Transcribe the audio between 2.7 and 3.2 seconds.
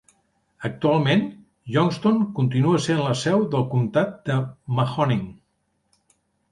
sent la